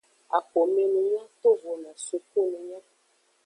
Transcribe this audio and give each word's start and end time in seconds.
Axomenunya 0.37 1.23
tovono 1.41 1.91
sukununya. 2.05 2.79